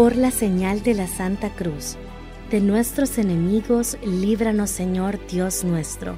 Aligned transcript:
Por 0.00 0.16
la 0.16 0.30
señal 0.30 0.82
de 0.82 0.94
la 0.94 1.06
Santa 1.06 1.50
Cruz, 1.50 1.96
de 2.50 2.62
nuestros 2.62 3.18
enemigos, 3.18 3.98
líbranos 4.02 4.70
Señor 4.70 5.20
Dios 5.30 5.62
nuestro, 5.62 6.14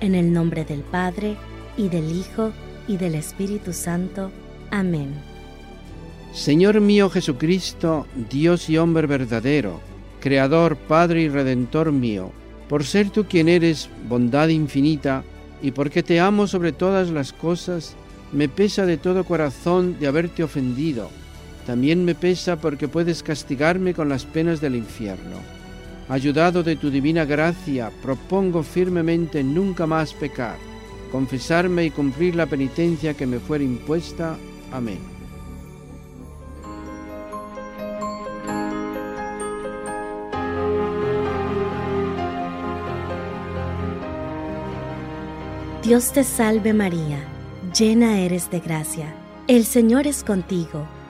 en 0.00 0.14
el 0.14 0.32
nombre 0.32 0.64
del 0.64 0.80
Padre, 0.80 1.36
y 1.76 1.90
del 1.90 2.10
Hijo, 2.10 2.52
y 2.86 2.96
del 2.96 3.14
Espíritu 3.14 3.74
Santo. 3.74 4.30
Amén. 4.70 5.12
Señor 6.32 6.80
mío 6.80 7.10
Jesucristo, 7.10 8.06
Dios 8.30 8.70
y 8.70 8.78
hombre 8.78 9.06
verdadero, 9.06 9.78
Creador, 10.20 10.78
Padre 10.78 11.20
y 11.20 11.28
Redentor 11.28 11.92
mío, 11.92 12.32
por 12.66 12.82
ser 12.84 13.10
tú 13.10 13.26
quien 13.26 13.50
eres 13.50 13.90
bondad 14.08 14.48
infinita, 14.48 15.22
y 15.60 15.72
porque 15.72 16.02
te 16.02 16.18
amo 16.18 16.46
sobre 16.46 16.72
todas 16.72 17.10
las 17.10 17.34
cosas, 17.34 17.94
me 18.32 18.48
pesa 18.48 18.86
de 18.86 18.96
todo 18.96 19.24
corazón 19.24 19.98
de 20.00 20.06
haberte 20.06 20.42
ofendido. 20.42 21.10
También 21.68 22.02
me 22.02 22.14
pesa 22.14 22.56
porque 22.56 22.88
puedes 22.88 23.22
castigarme 23.22 23.92
con 23.92 24.08
las 24.08 24.24
penas 24.24 24.58
del 24.62 24.74
infierno. 24.74 25.36
Ayudado 26.08 26.62
de 26.62 26.76
tu 26.76 26.88
divina 26.88 27.26
gracia, 27.26 27.92
propongo 28.00 28.62
firmemente 28.62 29.44
nunca 29.44 29.86
más 29.86 30.14
pecar, 30.14 30.56
confesarme 31.12 31.84
y 31.84 31.90
cumplir 31.90 32.36
la 32.36 32.46
penitencia 32.46 33.12
que 33.12 33.26
me 33.26 33.38
fuera 33.38 33.62
impuesta. 33.64 34.38
Amén. 34.72 34.96
Dios 45.82 46.12
te 46.14 46.24
salve 46.24 46.72
María, 46.72 47.18
llena 47.78 48.20
eres 48.20 48.50
de 48.50 48.60
gracia, 48.60 49.14
el 49.48 49.66
Señor 49.66 50.06
es 50.06 50.24
contigo, 50.24 50.88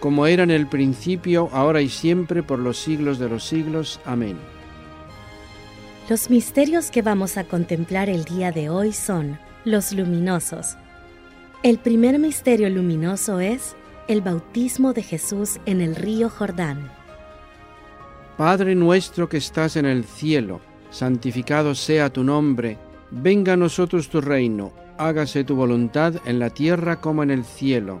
como 0.00 0.26
era 0.26 0.42
en 0.42 0.50
el 0.50 0.66
principio, 0.66 1.48
ahora 1.52 1.80
y 1.80 1.88
siempre, 1.88 2.42
por 2.42 2.58
los 2.58 2.78
siglos 2.78 3.18
de 3.18 3.28
los 3.28 3.44
siglos. 3.44 4.00
Amén. 4.04 4.36
Los 6.08 6.30
misterios 6.30 6.90
que 6.90 7.02
vamos 7.02 7.36
a 7.36 7.44
contemplar 7.44 8.08
el 8.08 8.24
día 8.24 8.50
de 8.52 8.70
hoy 8.70 8.92
son 8.92 9.38
los 9.64 9.92
luminosos. 9.92 10.76
El 11.62 11.78
primer 11.78 12.18
misterio 12.18 12.70
luminoso 12.70 13.40
es 13.40 13.76
el 14.06 14.22
bautismo 14.22 14.92
de 14.92 15.02
Jesús 15.02 15.58
en 15.66 15.80
el 15.80 15.96
río 15.96 16.30
Jordán. 16.30 16.90
Padre 18.38 18.74
nuestro 18.74 19.28
que 19.28 19.36
estás 19.36 19.76
en 19.76 19.84
el 19.84 20.04
cielo, 20.04 20.60
santificado 20.90 21.74
sea 21.74 22.10
tu 22.10 22.24
nombre, 22.24 22.78
venga 23.10 23.54
a 23.54 23.56
nosotros 23.56 24.08
tu 24.08 24.20
reino, 24.20 24.72
hágase 24.96 25.44
tu 25.44 25.56
voluntad 25.56 26.14
en 26.24 26.38
la 26.38 26.50
tierra 26.50 27.00
como 27.00 27.22
en 27.22 27.30
el 27.30 27.44
cielo. 27.44 28.00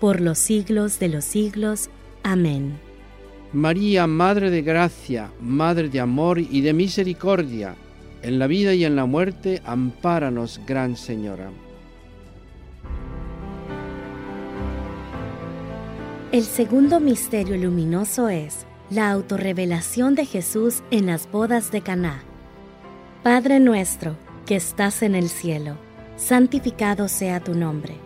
por 0.00 0.20
los 0.20 0.38
siglos 0.38 0.98
de 0.98 1.08
los 1.08 1.24
siglos. 1.24 1.90
Amén. 2.22 2.78
María, 3.52 4.06
Madre 4.06 4.50
de 4.50 4.62
Gracia, 4.62 5.30
Madre 5.40 5.88
de 5.88 6.00
Amor 6.00 6.38
y 6.38 6.60
de 6.60 6.72
Misericordia, 6.72 7.74
en 8.22 8.38
la 8.38 8.46
vida 8.46 8.74
y 8.74 8.84
en 8.84 8.96
la 8.96 9.06
muerte, 9.06 9.62
ampáranos, 9.64 10.60
Gran 10.66 10.96
Señora. 10.96 11.50
El 16.32 16.42
segundo 16.42 17.00
misterio 17.00 17.56
luminoso 17.56 18.28
es 18.28 18.66
la 18.90 19.10
autorrevelación 19.10 20.14
de 20.14 20.26
Jesús 20.26 20.82
en 20.90 21.06
las 21.06 21.30
bodas 21.30 21.70
de 21.70 21.80
Caná. 21.80 22.22
Padre 23.22 23.58
nuestro, 23.58 24.16
que 24.44 24.56
estás 24.56 25.02
en 25.02 25.14
el 25.14 25.28
cielo, 25.28 25.76
santificado 26.16 27.08
sea 27.08 27.40
tu 27.40 27.54
nombre. 27.54 28.05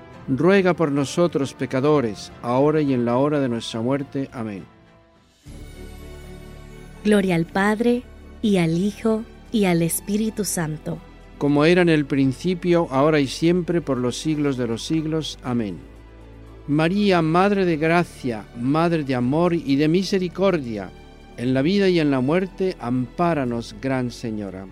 ruega 0.27 0.73
por 0.73 0.91
nosotros 0.91 1.53
pecadores, 1.53 2.31
ahora 2.41 2.81
y 2.81 2.93
en 2.93 3.05
la 3.05 3.17
hora 3.17 3.39
de 3.39 3.49
nuestra 3.49 3.81
muerte. 3.81 4.29
Amén. 4.31 4.65
Gloria 7.03 7.35
al 7.35 7.45
Padre, 7.45 8.03
y 8.41 8.57
al 8.57 8.77
Hijo, 8.77 9.23
y 9.51 9.65
al 9.65 9.81
Espíritu 9.81 10.45
Santo. 10.45 10.99
Como 11.37 11.65
era 11.65 11.81
en 11.81 11.89
el 11.89 12.05
principio, 12.05 12.87
ahora 12.91 13.19
y 13.19 13.27
siempre, 13.27 13.81
por 13.81 13.97
los 13.97 14.17
siglos 14.17 14.57
de 14.57 14.67
los 14.67 14.85
siglos. 14.85 15.39
Amén. 15.43 15.79
María, 16.67 17.21
Madre 17.21 17.65
de 17.65 17.77
Gracia, 17.77 18.45
Madre 18.55 19.03
de 19.03 19.15
Amor 19.15 19.53
y 19.53 19.75
de 19.75 19.87
Misericordia, 19.87 20.91
en 21.37 21.53
la 21.53 21.63
vida 21.63 21.89
y 21.89 21.99
en 21.99 22.11
la 22.11 22.19
muerte, 22.19 22.77
ampáranos, 22.79 23.75
Gran 23.81 24.11
Señora. 24.11 24.67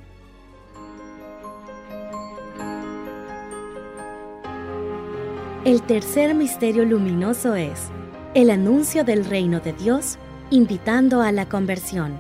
El 5.66 5.82
tercer 5.82 6.34
misterio 6.36 6.86
luminoso 6.86 7.54
es 7.54 7.90
el 8.34 8.50
anuncio 8.50 9.04
del 9.04 9.26
reino 9.26 9.60
de 9.60 9.74
Dios, 9.74 10.18
invitando 10.52 11.22
a 11.22 11.34
la 11.34 11.50
conversión. 11.50 12.14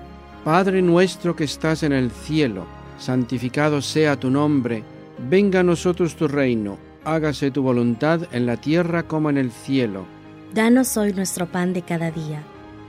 Padre 0.43 0.81
nuestro 0.81 1.38
que 1.38 1.46
estás 1.46 1.84
en 1.84 1.93
el 1.93 2.12
cielo, 2.12 2.65
santificado 2.98 3.81
sea 3.81 4.19
tu 4.19 4.29
nombre, 4.29 4.84
venga 5.29 5.62
a 5.62 5.63
nosotros 5.63 6.17
tu 6.17 6.27
reino, 6.27 6.77
hágase 7.05 7.50
tu 7.50 7.62
voluntad 7.63 8.27
en 8.34 8.46
la 8.46 8.58
tierra 8.58 9.03
como 9.03 9.29
en 9.29 9.38
el 9.38 9.51
cielo. 9.51 10.05
Danos 10.53 10.98
hoy 10.98 11.13
nuestro 11.13 11.46
pan 11.46 11.72
de 11.72 11.81
cada 11.81 12.12
día, 12.12 12.43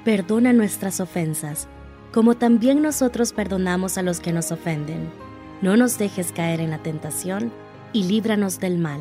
perdona 0.05 0.53
nuestras 0.53 0.99
ofensas, 0.99 1.69
como 2.13 2.35
también 2.35 2.83
nosotros 2.83 3.33
perdonamos 3.33 3.99
a 3.99 4.03
los 4.03 4.19
que 4.19 4.33
nos 4.33 4.51
ofenden. 4.51 5.11
No 5.63 5.77
nos 5.77 5.97
dejes 5.97 6.33
caer 6.33 6.61
en 6.61 6.71
la 6.71 6.79
tentación, 6.79 7.53
y 7.93 8.05
líbranos 8.05 8.59
del 8.59 8.79
mal. 8.79 9.01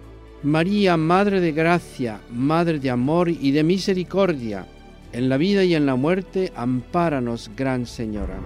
María, 0.43 0.97
Madre 0.97 1.39
de 1.39 1.51
Gracia, 1.51 2.19
Madre 2.31 2.79
de 2.79 2.89
Amor 2.89 3.29
y 3.29 3.51
de 3.51 3.63
Misericordia, 3.63 4.65
en 5.13 5.29
la 5.29 5.37
vida 5.37 5.63
y 5.63 5.75
en 5.75 5.85
la 5.85 5.95
muerte, 5.95 6.51
ampáranos, 6.55 7.51
Gran 7.55 7.85
Señora. 7.85 8.39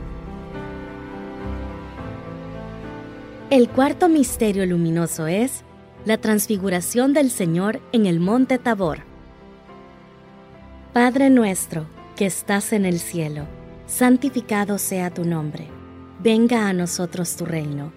El 3.49 3.69
cuarto 3.69 4.09
misterio 4.09 4.65
luminoso 4.65 5.27
es 5.27 5.63
la 6.03 6.17
transfiguración 6.17 7.13
del 7.13 7.31
Señor 7.31 7.79
en 7.93 8.07
el 8.07 8.19
monte 8.19 8.57
Tabor. 8.57 8.99
Padre 10.91 11.29
nuestro, 11.29 11.85
que 12.17 12.25
estás 12.25 12.73
en 12.73 12.85
el 12.85 12.99
cielo, 12.99 13.45
santificado 13.87 14.79
sea 14.79 15.13
tu 15.13 15.23
nombre. 15.23 15.69
Venga 16.21 16.67
a 16.67 16.73
nosotros 16.73 17.37
tu 17.37 17.45
reino. 17.45 17.93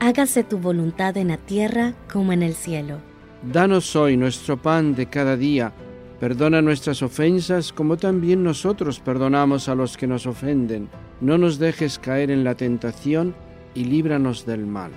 Hágase 0.00 0.44
tu 0.44 0.58
voluntad 0.58 1.16
en 1.16 1.28
la 1.28 1.38
tierra 1.38 1.94
como 2.12 2.32
en 2.34 2.42
el 2.42 2.54
cielo. 2.54 3.07
Danos 3.42 3.94
hoy 3.94 4.16
nuestro 4.16 4.60
pan 4.60 4.94
de 4.94 5.06
cada 5.06 5.36
día. 5.36 5.72
Perdona 6.18 6.60
nuestras 6.60 7.02
ofensas 7.02 7.72
como 7.72 7.96
también 7.96 8.42
nosotros 8.42 8.98
perdonamos 8.98 9.68
a 9.68 9.76
los 9.76 9.96
que 9.96 10.08
nos 10.08 10.26
ofenden. 10.26 10.88
No 11.20 11.38
nos 11.38 11.58
dejes 11.58 11.98
caer 12.00 12.32
en 12.32 12.42
la 12.42 12.56
tentación 12.56 13.36
y 13.74 13.84
líbranos 13.84 14.44
del 14.44 14.66
mal. 14.66 14.90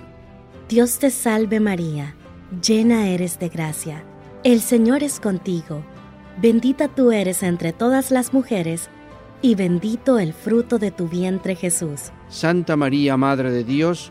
Dios 0.68 0.98
te 0.98 1.10
salve 1.10 1.60
María, 1.60 2.16
llena 2.60 3.08
eres 3.08 3.38
de 3.38 3.48
gracia. 3.48 4.04
El 4.42 4.60
Señor 4.60 5.04
es 5.04 5.20
contigo. 5.20 5.84
Bendita 6.40 6.88
tú 6.88 7.12
eres 7.12 7.44
entre 7.44 7.72
todas 7.72 8.10
las 8.10 8.32
mujeres, 8.32 8.88
y 9.40 9.54
bendito 9.54 10.18
el 10.18 10.32
fruto 10.32 10.78
de 10.78 10.90
tu 10.90 11.08
vientre 11.08 11.54
Jesús. 11.54 12.10
Santa 12.28 12.74
María, 12.76 13.16
Madre 13.16 13.50
de 13.52 13.64
Dios, 13.64 14.10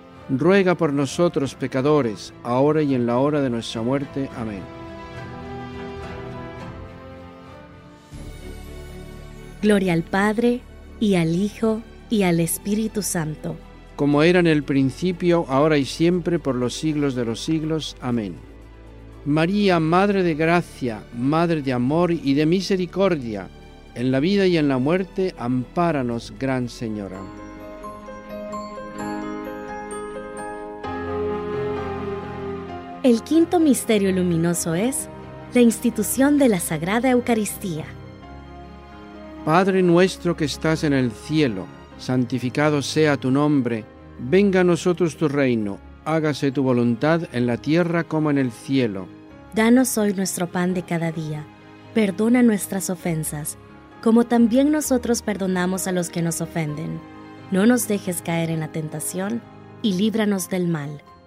ruega 0.29 0.75
por 0.75 0.93
nosotros 0.93 1.55
pecadores, 1.55 2.33
ahora 2.43 2.81
y 2.81 2.95
en 2.95 3.05
la 3.05 3.17
hora 3.17 3.41
de 3.41 3.49
nuestra 3.49 3.81
muerte. 3.81 4.29
Amén. 4.37 4.61
Gloria 9.61 9.93
al 9.93 10.03
Padre, 10.03 10.61
y 10.99 11.15
al 11.15 11.35
Hijo, 11.35 11.81
y 12.09 12.23
al 12.23 12.39
Espíritu 12.39 13.01
Santo. 13.01 13.55
Como 13.95 14.23
era 14.23 14.39
en 14.39 14.47
el 14.47 14.63
principio, 14.63 15.45
ahora 15.47 15.77
y 15.77 15.85
siempre, 15.85 16.39
por 16.39 16.55
los 16.55 16.73
siglos 16.73 17.13
de 17.13 17.25
los 17.25 17.43
siglos. 17.43 17.95
Amén. 18.01 18.35
María, 19.25 19.79
Madre 19.79 20.23
de 20.23 20.33
Gracia, 20.33 21.03
Madre 21.15 21.61
de 21.61 21.73
Amor 21.73 22.11
y 22.11 22.33
de 22.33 22.47
Misericordia, 22.47 23.49
en 23.93 24.11
la 24.11 24.19
vida 24.19 24.47
y 24.47 24.57
en 24.57 24.67
la 24.67 24.79
muerte, 24.79 25.35
ampáranos, 25.37 26.33
Gran 26.39 26.69
Señora. 26.69 27.19
El 33.03 33.23
quinto 33.23 33.59
misterio 33.59 34.11
luminoso 34.11 34.75
es 34.75 35.09
la 35.55 35.61
institución 35.61 36.37
de 36.37 36.49
la 36.49 36.59
Sagrada 36.59 37.09
Eucaristía. 37.09 37.85
Padre 39.43 39.81
nuestro 39.81 40.37
que 40.37 40.45
estás 40.45 40.83
en 40.83 40.93
el 40.93 41.11
cielo, 41.11 41.65
santificado 41.97 42.83
sea 42.83 43.17
tu 43.17 43.31
nombre, 43.31 43.85
venga 44.19 44.59
a 44.59 44.63
nosotros 44.63 45.17
tu 45.17 45.27
reino, 45.27 45.79
hágase 46.05 46.51
tu 46.51 46.61
voluntad 46.61 47.23
en 47.31 47.47
la 47.47 47.57
tierra 47.57 48.03
como 48.03 48.29
en 48.29 48.37
el 48.37 48.51
cielo. 48.51 49.07
Danos 49.55 49.97
hoy 49.97 50.13
nuestro 50.13 50.51
pan 50.51 50.75
de 50.75 50.83
cada 50.83 51.11
día, 51.11 51.43
perdona 51.95 52.43
nuestras 52.43 52.91
ofensas, 52.91 53.57
como 54.03 54.25
también 54.25 54.71
nosotros 54.71 55.23
perdonamos 55.23 55.87
a 55.87 55.91
los 55.91 56.11
que 56.11 56.21
nos 56.21 56.39
ofenden. 56.39 56.99
No 57.49 57.65
nos 57.65 57.87
dejes 57.87 58.21
caer 58.21 58.51
en 58.51 58.59
la 58.59 58.71
tentación, 58.71 59.41
y 59.81 59.93
líbranos 59.93 60.49
del 60.49 60.67
mal. 60.67 61.01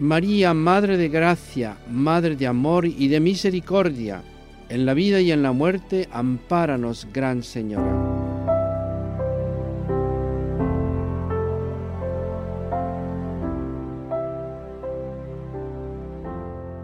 María, 0.00 0.54
Madre 0.54 0.96
de 0.96 1.10
Gracia, 1.10 1.76
Madre 1.90 2.34
de 2.34 2.46
Amor 2.46 2.86
y 2.86 3.08
de 3.08 3.20
Misericordia, 3.20 4.22
en 4.70 4.86
la 4.86 4.94
vida 4.94 5.20
y 5.20 5.30
en 5.30 5.42
la 5.42 5.52
muerte, 5.52 6.08
ampáranos, 6.10 7.06
Gran 7.12 7.42
Señora. 7.42 7.84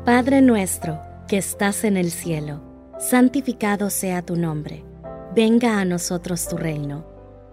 Padre 0.05 0.43
nuestro, 0.43 1.01
que 1.27 1.39
estás 1.39 1.85
en 1.85 1.97
el 1.97 2.11
cielo, 2.11 2.61
santificado 2.99 3.89
sea 3.89 4.21
tu 4.21 4.37
nombre. 4.37 4.85
Venga 5.35 5.81
a 5.81 5.87
nosotros 5.87 6.47
tu 6.49 6.59
reino. 6.59 7.07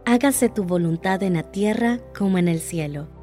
Hágase 0.06 0.50
tu 0.50 0.66
voluntad 0.66 1.24
en 1.24 1.36
la 1.36 1.44
tierra 1.44 2.00
como 2.14 2.38
en 2.38 2.50
el 2.50 2.60
cielo. 2.60 3.23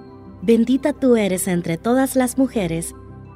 Bendita 0.43 0.93
tú 0.93 1.17
eres 1.17 1.47
entre 1.47 1.77
todas 1.77 2.15
las 2.15 2.39
mujeres, 2.39 2.95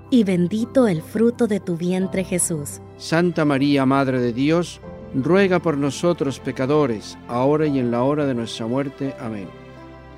y 0.10 0.24
bendito 0.24 0.88
el 0.88 1.04
fruto 1.04 1.46
de 1.46 1.60
tu 1.60 1.78
vientre 1.78 2.24
Jesús. 2.24 2.82
Santa 2.98 3.46
María, 3.46 3.86
Madre 3.86 4.20
de 4.20 4.34
Dios, 4.34 4.82
ruega 5.14 5.60
por 5.60 5.78
nosotros 5.78 6.40
pecadores, 6.40 7.16
ahora 7.28 7.68
y 7.68 7.78
en 7.78 7.92
la 7.92 8.02
hora 8.02 8.26
de 8.26 8.34
nuestra 8.34 8.66
muerte. 8.66 9.14
Amén. 9.20 9.48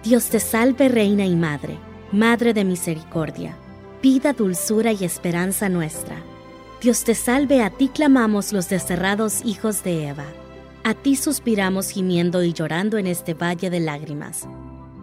Dios 0.04 0.30
te 0.30 0.39
salve, 0.39 0.88
Reina 0.88 1.26
y 1.26 1.36
Madre, 1.36 1.78
Madre 2.13 2.54
de 2.54 2.63
Misericordia, 2.63 3.58
vida, 4.02 4.32
dulzura 4.32 4.93
y 4.93 5.04
esperanza 5.04 5.67
nuestra. 5.67 6.15
Dios 6.82 7.04
te 7.04 7.15
salve, 7.15 7.63
a 7.63 7.69
ti 7.69 7.89
clamamos 7.89 8.54
los 8.54 8.69
desterrados 8.69 9.41
hijos 9.43 9.84
de 9.84 10.08
Eva. 10.08 10.26
A 10.86 10.93
ti 10.93 11.17
suspiramos 11.17 11.89
gimiendo 11.89 12.43
y 12.43 12.54
llorando 12.54 12.97
en 12.97 13.08
este 13.08 13.34
valle 13.34 13.69
de 13.69 13.82
lágrimas. 13.82 14.47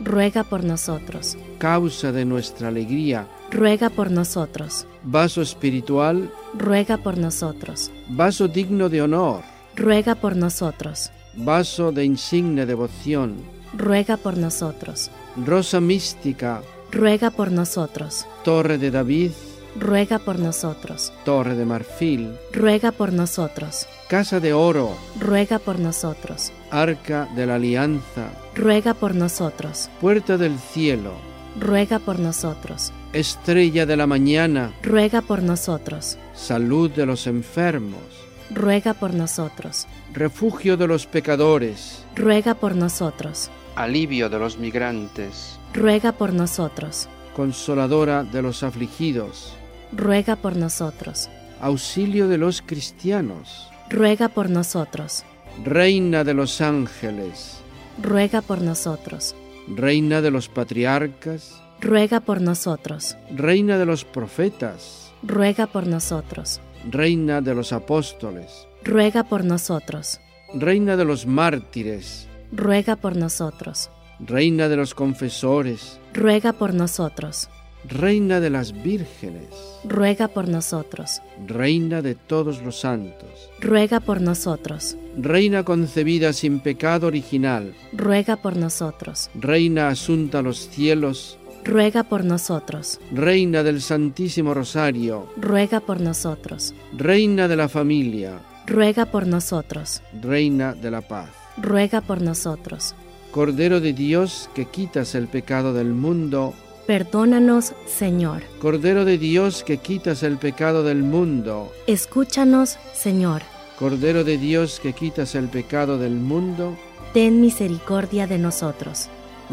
ruega 0.00 0.44
por 0.44 0.64
nosotros. 0.64 1.36
Causa 1.58 2.12
de 2.12 2.24
nuestra 2.24 2.68
alegría, 2.68 3.26
ruega 3.50 3.90
por 3.90 4.10
nosotros. 4.10 4.86
Vaso 5.02 5.42
espiritual, 5.42 6.30
ruega 6.54 6.98
por 6.98 7.18
nosotros. 7.18 7.90
Vaso 8.08 8.48
digno 8.48 8.88
de 8.88 9.02
honor, 9.02 9.42
ruega 9.74 10.14
por 10.14 10.36
nosotros. 10.36 11.10
Vaso 11.34 11.92
de 11.92 12.04
insigne 12.04 12.66
devoción, 12.66 13.36
ruega 13.76 14.16
por 14.16 14.36
nosotros. 14.36 15.10
Rosa 15.46 15.80
mística, 15.80 16.62
ruega 16.90 17.30
por 17.30 17.52
nosotros. 17.52 18.26
Torre 18.44 18.78
de 18.78 18.90
David, 18.90 19.30
ruega 19.78 20.18
por 20.18 20.38
nosotros. 20.38 21.12
Torre 21.24 21.54
de 21.54 21.64
marfil, 21.64 22.36
ruega 22.52 22.92
por 22.92 23.12
nosotros. 23.12 23.86
Casa 24.08 24.40
de 24.40 24.52
oro, 24.52 24.96
ruega 25.20 25.58
por 25.58 25.78
nosotros. 25.78 26.52
Arca 26.70 27.28
de 27.36 27.46
la 27.46 27.56
alianza, 27.56 28.30
ruega 28.58 28.92
por 28.92 29.14
nosotros. 29.14 29.88
Puerta 30.00 30.36
del 30.36 30.58
cielo, 30.58 31.12
ruega 31.58 32.00
por 32.00 32.18
nosotros. 32.18 32.92
Estrella 33.12 33.86
de 33.86 33.96
la 33.96 34.06
mañana, 34.06 34.72
ruega 34.82 35.22
por 35.22 35.42
nosotros. 35.42 36.18
Salud 36.34 36.90
de 36.90 37.06
los 37.06 37.28
enfermos, 37.28 38.02
ruega 38.50 38.94
por 38.94 39.14
nosotros. 39.14 39.86
Refugio 40.12 40.76
de 40.76 40.88
los 40.88 41.06
pecadores, 41.06 42.04
ruega 42.16 42.54
por 42.54 42.74
nosotros. 42.74 43.48
Alivio 43.76 44.28
de 44.28 44.40
los 44.40 44.58
migrantes, 44.58 45.58
ruega 45.72 46.10
por 46.12 46.32
nosotros. 46.32 47.08
Consoladora 47.36 48.24
de 48.24 48.42
los 48.42 48.64
afligidos, 48.64 49.54
ruega 49.92 50.34
por 50.34 50.56
nosotros. 50.56 51.30
Auxilio 51.60 52.26
de 52.26 52.38
los 52.38 52.60
cristianos, 52.60 53.68
ruega 53.88 54.28
por 54.28 54.50
nosotros. 54.50 55.24
Reina 55.64 56.24
de 56.24 56.34
los 56.34 56.60
ángeles, 56.60 57.57
ruega 58.02 58.42
por 58.42 58.62
nosotros. 58.62 59.34
Reina 59.68 60.20
de 60.22 60.30
los 60.30 60.48
patriarcas, 60.48 61.62
ruega 61.80 62.20
por 62.20 62.40
nosotros. 62.40 63.16
Reina 63.30 63.78
de 63.78 63.86
los 63.86 64.04
profetas, 64.04 65.12
ruega 65.22 65.66
por 65.66 65.86
nosotros. 65.86 66.60
Reina 66.90 67.40
de 67.40 67.54
los 67.54 67.72
apóstoles, 67.72 68.66
ruega 68.84 69.24
por 69.24 69.44
nosotros. 69.44 70.20
Reina 70.54 70.96
de 70.96 71.04
los 71.04 71.26
mártires, 71.26 72.28
ruega 72.52 72.96
por 72.96 73.16
nosotros. 73.16 73.90
Reina 74.20 74.68
de 74.68 74.76
los 74.76 74.94
confesores, 74.94 76.00
ruega 76.14 76.52
por 76.52 76.74
nosotros. 76.74 77.50
Reina 77.84 78.40
de 78.40 78.50
las 78.50 78.72
vírgenes, 78.82 79.48
ruega 79.84 80.28
por 80.28 80.48
nosotros. 80.48 81.22
Reina 81.46 82.02
de 82.02 82.14
todos 82.14 82.62
los 82.62 82.80
santos, 82.80 83.50
ruega 83.60 84.00
por 84.00 84.20
nosotros. 84.20 84.96
Reina 85.16 85.64
concebida 85.64 86.32
sin 86.32 86.60
pecado 86.60 87.06
original, 87.06 87.74
ruega 87.92 88.36
por 88.36 88.56
nosotros. 88.56 89.30
Reina 89.34 89.88
asunta 89.88 90.40
a 90.40 90.42
los 90.42 90.68
cielos, 90.68 91.38
ruega 91.64 92.04
por 92.04 92.24
nosotros. 92.24 93.00
Reina 93.12 93.62
del 93.62 93.80
Santísimo 93.80 94.54
Rosario, 94.54 95.28
ruega 95.36 95.80
por 95.80 96.00
nosotros. 96.00 96.74
Reina 96.96 97.48
de 97.48 97.56
la 97.56 97.68
familia, 97.68 98.40
ruega 98.66 99.06
por 99.06 99.26
nosotros. 99.26 100.02
Reina 100.20 100.74
de 100.74 100.90
la 100.90 101.00
paz 101.00 101.30
ruega 101.62 102.00
por 102.00 102.22
nosotros. 102.22 102.94
Cordero 103.30 103.80
de 103.80 103.92
Dios 103.92 104.48
que 104.54 104.66
quitas 104.66 105.14
el 105.14 105.28
pecado 105.28 105.72
del 105.72 105.92
mundo, 105.92 106.54
perdónanos, 106.88 107.74
Señor. 107.84 108.44
Cordero 108.62 109.04
de 109.04 109.18
Dios 109.18 109.62
que 109.62 109.76
quitas 109.76 110.22
el 110.22 110.38
pecado 110.38 110.82
del 110.82 111.02
mundo, 111.02 111.70
escúchanos, 111.86 112.78
Señor. 112.94 113.42
Cordero 113.78 114.24
de 114.24 114.38
Dios 114.38 114.80
que 114.80 114.94
quitas 114.94 115.34
el 115.34 115.48
pecado 115.48 115.98
del 115.98 116.14
mundo, 116.14 116.78
ten 117.12 117.42
misericordia 117.42 118.26
de 118.26 118.38
nosotros. 118.38 119.10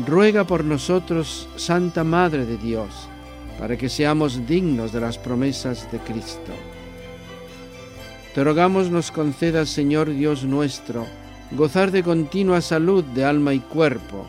Ruega 0.07 0.45
por 0.45 0.63
nosotros, 0.63 1.49
Santa 1.57 2.05
Madre 2.05 2.45
de 2.45 2.55
Dios, 2.55 3.09
para 3.59 3.75
que 3.75 3.89
seamos 3.89 4.47
dignos 4.47 4.93
de 4.93 5.01
las 5.01 5.17
promesas 5.17 5.91
de 5.91 5.99
Cristo. 5.99 6.53
Te 8.33 8.45
rogamos 8.45 8.89
nos 8.89 9.11
concedas, 9.11 9.67
Señor 9.67 10.09
Dios 10.09 10.45
nuestro, 10.45 11.05
gozar 11.51 11.91
de 11.91 12.01
continua 12.01 12.61
salud 12.61 13.03
de 13.03 13.25
alma 13.25 13.53
y 13.53 13.59
cuerpo, 13.59 14.25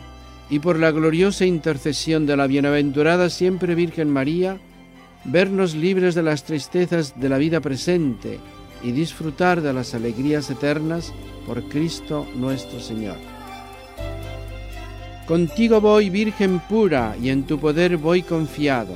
y 0.49 0.59
por 0.59 0.79
la 0.79 0.91
gloriosa 0.91 1.45
intercesión 1.45 2.25
de 2.25 2.37
la 2.37 2.47
bienaventurada 2.47 3.29
siempre 3.29 3.75
Virgen 3.75 4.09
María, 4.09 4.57
vernos 5.25 5.75
libres 5.75 6.15
de 6.15 6.23
las 6.23 6.43
tristezas 6.43 7.19
de 7.19 7.29
la 7.29 7.37
vida 7.37 7.59
presente 7.59 8.39
y 8.81 8.91
disfrutar 8.91 9.61
de 9.61 9.73
las 9.73 9.93
alegrías 9.93 10.49
eternas 10.49 11.13
por 11.45 11.63
Cristo 11.63 12.27
nuestro 12.35 12.79
Señor. 12.79 13.17
Contigo 15.25 15.81
voy, 15.81 16.09
Virgen 16.09 16.59
pura, 16.59 17.15
y 17.21 17.29
en 17.29 17.43
tu 17.43 17.59
poder 17.59 17.97
voy 17.97 18.21
confiado, 18.21 18.93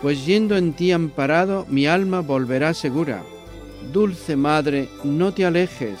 pues 0.00 0.24
yendo 0.24 0.56
en 0.56 0.72
ti 0.72 0.92
amparado, 0.92 1.66
mi 1.68 1.86
alma 1.86 2.20
volverá 2.20 2.72
segura. 2.72 3.22
Dulce 3.92 4.36
Madre, 4.36 4.88
no 5.04 5.34
te 5.34 5.44
alejes, 5.44 5.98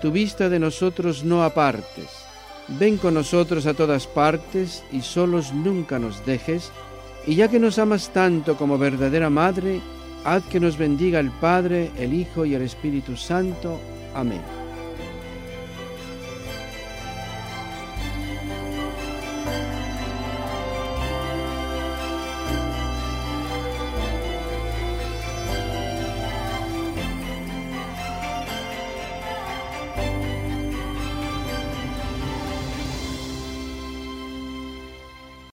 tu 0.00 0.12
vista 0.12 0.48
de 0.48 0.60
nosotros 0.60 1.24
no 1.24 1.42
apartes. 1.42 2.25
Ven 2.68 2.96
con 2.96 3.14
nosotros 3.14 3.66
a 3.66 3.74
todas 3.74 4.06
partes 4.06 4.82
y 4.90 5.00
solos 5.02 5.52
nunca 5.52 5.98
nos 5.98 6.26
dejes, 6.26 6.72
y 7.26 7.36
ya 7.36 7.48
que 7.48 7.60
nos 7.60 7.78
amas 7.78 8.12
tanto 8.12 8.56
como 8.56 8.78
verdadera 8.78 9.30
Madre, 9.30 9.80
haz 10.24 10.44
que 10.44 10.60
nos 10.60 10.76
bendiga 10.76 11.20
el 11.20 11.30
Padre, 11.30 11.90
el 11.96 12.12
Hijo 12.12 12.44
y 12.44 12.54
el 12.54 12.62
Espíritu 12.62 13.16
Santo. 13.16 13.78
Amén. 14.14 14.65